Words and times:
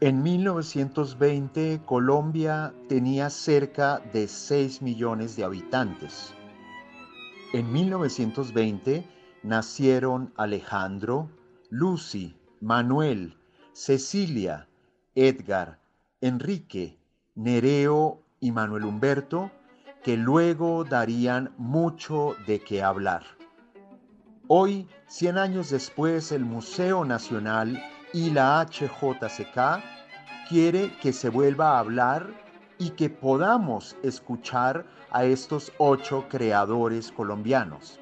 En 0.00 0.22
1920 0.22 1.80
Colombia 1.84 2.72
tenía 2.88 3.30
cerca 3.30 3.98
de 4.12 4.28
6 4.28 4.80
millones 4.80 5.34
de 5.34 5.42
habitantes. 5.42 6.34
En 7.52 7.72
1920 7.72 9.04
nacieron 9.42 10.32
Alejandro, 10.36 11.28
Lucy, 11.70 12.36
Manuel, 12.60 13.36
Cecilia, 13.72 14.68
Edgar, 15.16 15.80
Enrique, 16.20 16.96
Nereo 17.34 18.22
y 18.38 18.52
Manuel 18.52 18.84
Humberto, 18.84 19.50
que 20.04 20.16
luego 20.16 20.84
darían 20.84 21.52
mucho 21.58 22.36
de 22.46 22.60
qué 22.60 22.84
hablar. 22.84 23.24
Hoy, 24.46 24.86
100 25.08 25.38
años 25.38 25.70
después, 25.70 26.30
el 26.30 26.44
Museo 26.44 27.04
Nacional 27.04 27.82
y 28.12 28.30
la 28.30 28.64
HJCK 28.64 29.82
quiere 30.48 30.96
que 31.00 31.12
se 31.12 31.28
vuelva 31.28 31.76
a 31.76 31.80
hablar 31.80 32.26
y 32.78 32.90
que 32.90 33.10
podamos 33.10 33.96
escuchar 34.02 34.86
a 35.10 35.24
estos 35.24 35.72
ocho 35.78 36.26
creadores 36.28 37.12
colombianos. 37.12 38.00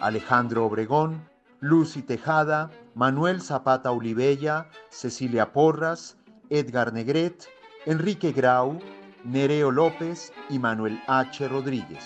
Alejandro 0.00 0.66
Obregón, 0.66 1.28
Lucy 1.60 2.02
Tejada, 2.02 2.70
Manuel 2.94 3.40
Zapata 3.40 3.90
Olivella, 3.90 4.68
Cecilia 4.90 5.52
Porras, 5.52 6.16
Edgar 6.50 6.92
Negret, 6.92 7.46
Enrique 7.86 8.32
Grau, 8.32 8.78
Nereo 9.24 9.70
López 9.70 10.32
y 10.50 10.58
Manuel 10.58 11.00
H. 11.06 11.48
Rodríguez. 11.48 12.04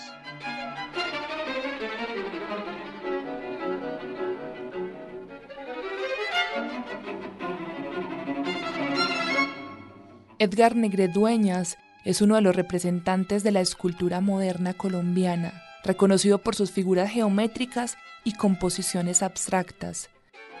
Edgar 10.41 10.73
Negret 10.73 11.11
Dueñas 11.11 11.77
es 12.05 12.21
uno 12.21 12.35
de 12.35 12.41
los 12.41 12.55
representantes 12.55 13.43
de 13.43 13.51
la 13.51 13.59
escultura 13.59 14.21
moderna 14.21 14.73
colombiana, 14.73 15.61
reconocido 15.83 16.37
por 16.37 16.55
sus 16.55 16.71
figuras 16.71 17.11
geométricas 17.11 17.97
y 18.23 18.31
composiciones 18.31 19.21
abstractas. 19.21 20.09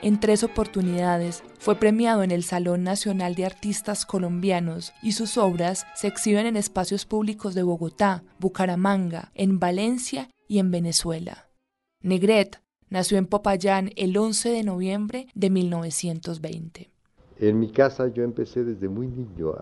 En 0.01 0.19
tres 0.19 0.43
oportunidades 0.43 1.43
fue 1.59 1.77
premiado 1.77 2.23
en 2.23 2.31
el 2.31 2.43
Salón 2.43 2.83
Nacional 2.83 3.35
de 3.35 3.45
Artistas 3.45 4.05
Colombianos 4.05 4.91
y 5.01 5.13
sus 5.13 5.37
obras 5.37 5.87
se 5.95 6.07
exhiben 6.07 6.45
en 6.45 6.57
espacios 6.57 7.05
públicos 7.05 7.55
de 7.55 7.63
Bogotá, 7.63 8.25
Bucaramanga, 8.37 9.31
en 9.33 9.59
Valencia 9.59 10.29
y 10.49 10.59
en 10.59 10.71
Venezuela. 10.71 11.47
Negret 12.01 12.61
nació 12.89 13.17
en 13.17 13.27
Popayán 13.27 13.91
el 13.95 14.17
11 14.17 14.49
de 14.49 14.63
noviembre 14.63 15.27
de 15.35 15.49
1920. 15.49 16.91
En 17.39 17.57
mi 17.57 17.71
casa 17.71 18.09
yo 18.09 18.23
empecé 18.23 18.65
desde 18.65 18.89
muy 18.89 19.07
niño 19.07 19.53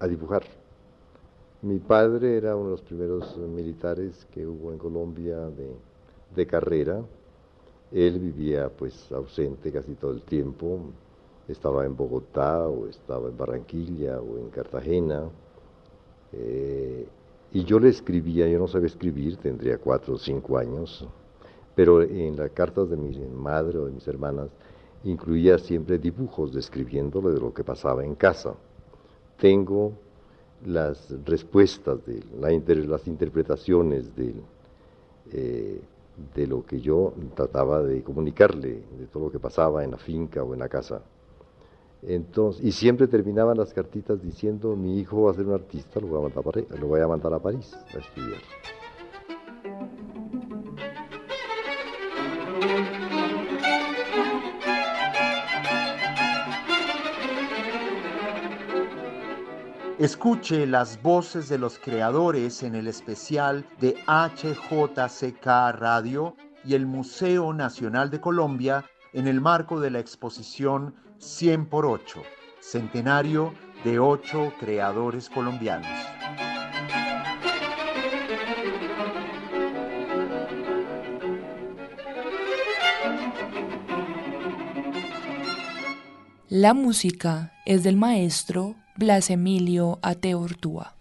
a, 0.00 0.06
dibujar. 0.08 0.42
Mi 1.62 1.78
padre 1.78 2.36
era 2.36 2.56
uno 2.56 2.66
de 2.66 2.70
los 2.72 2.82
primeros 2.82 3.36
militares 3.36 4.26
que 4.32 4.44
hubo 4.44 4.72
en 4.72 4.78
Colombia 4.78 5.38
de, 5.50 5.70
de 6.34 6.46
carrera. 6.46 7.00
Él 7.92 8.18
vivía 8.18 8.68
pues 8.68 9.12
ausente 9.12 9.70
casi 9.70 9.94
todo 9.94 10.10
el 10.10 10.22
tiempo. 10.22 10.80
Estaba 11.46 11.86
en 11.86 11.96
Bogotá 11.96 12.68
o 12.68 12.88
estaba 12.88 13.28
en 13.28 13.36
Barranquilla 13.36 14.20
o 14.20 14.38
en 14.38 14.50
Cartagena. 14.50 15.22
Eh, 16.32 17.06
y 17.52 17.62
yo 17.62 17.78
le 17.78 17.90
escribía, 17.90 18.48
yo 18.48 18.58
no 18.58 18.66
sabía 18.66 18.88
escribir, 18.88 19.36
tendría 19.36 19.78
cuatro 19.78 20.14
o 20.14 20.18
cinco 20.18 20.58
años, 20.58 21.06
pero 21.76 22.02
en 22.02 22.36
las 22.36 22.50
cartas 22.50 22.90
de 22.90 22.96
mi 22.96 23.16
madre 23.28 23.78
o 23.78 23.86
de 23.86 23.92
mis 23.92 24.06
hermanas 24.08 24.48
incluía 25.04 25.58
siempre 25.58 25.98
dibujos 25.98 26.52
describiéndole 26.52 27.30
de 27.30 27.40
lo 27.40 27.52
que 27.52 27.64
pasaba 27.64 28.04
en 28.04 28.14
casa. 28.14 28.54
Tengo 29.38 29.92
las 30.66 31.14
respuestas, 31.24 32.04
de 32.04 32.22
las 32.86 33.06
interpretaciones 33.06 34.14
de, 34.16 34.34
eh, 35.32 35.80
de 36.34 36.46
lo 36.46 36.64
que 36.64 36.80
yo 36.80 37.12
trataba 37.34 37.82
de 37.82 38.02
comunicarle, 38.02 38.82
de 38.98 39.06
todo 39.12 39.26
lo 39.26 39.30
que 39.30 39.38
pasaba 39.38 39.84
en 39.84 39.92
la 39.92 39.98
finca 39.98 40.42
o 40.42 40.52
en 40.54 40.60
la 40.60 40.68
casa. 40.68 41.02
Entonces, 42.02 42.64
y 42.64 42.72
siempre 42.72 43.08
terminaban 43.08 43.56
las 43.56 43.72
cartitas 43.72 44.22
diciendo, 44.22 44.76
mi 44.76 45.00
hijo 45.00 45.22
va 45.22 45.32
a 45.32 45.34
ser 45.34 45.46
un 45.46 45.54
artista, 45.54 46.00
lo 46.00 46.08
voy 46.08 46.18
a 46.18 46.22
mandar 46.22 46.80
lo 46.80 46.86
voy 46.86 47.00
a, 47.00 47.08
mandar 47.08 47.34
a 47.34 47.38
París 47.38 47.76
a 47.94 47.98
estudiar. 47.98 48.40
Escuche 59.98 60.64
las 60.64 61.02
voces 61.02 61.48
de 61.48 61.58
los 61.58 61.80
creadores 61.80 62.62
en 62.62 62.76
el 62.76 62.86
especial 62.86 63.66
de 63.80 63.96
HJCK 64.06 65.44
Radio 65.72 66.36
y 66.64 66.74
el 66.74 66.86
Museo 66.86 67.52
Nacional 67.52 68.08
de 68.08 68.20
Colombia 68.20 68.84
en 69.12 69.26
el 69.26 69.40
marco 69.40 69.80
de 69.80 69.90
la 69.90 69.98
exposición 69.98 70.94
100 71.18 71.66
por 71.66 71.84
8, 71.84 72.22
centenario 72.60 73.52
de 73.82 73.98
ocho 73.98 74.52
creadores 74.60 75.28
colombianos. 75.28 75.88
La 86.48 86.72
música 86.72 87.52
es 87.66 87.82
del 87.82 87.96
maestro 87.96 88.76
Blas 88.98 89.30
Emilio 89.30 90.00
Ateortúa. 90.02 90.97